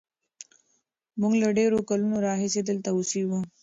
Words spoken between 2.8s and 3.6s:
اوسېږو.